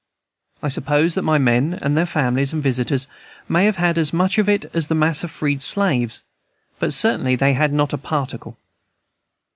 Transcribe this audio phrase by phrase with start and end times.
[0.63, 3.05] I suppose that my men and their families and visitors
[3.47, 6.23] may have had as much of it as the mass of freed slaves;
[6.79, 8.57] but certainly they had not a particle.